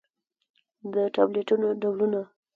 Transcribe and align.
د 0.93 0.95
ټابليټنو 1.13 1.67
ډولونه: 1.81 2.21